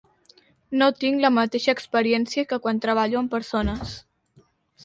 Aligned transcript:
No 0.81 0.85
tinc 1.03 1.21
la 1.25 1.31
mateixa 1.35 1.75
experiència 1.77 2.47
que 2.55 2.61
quan 2.65 2.81
treballo 2.87 3.21
amb 3.23 3.33
persones. 3.37 3.93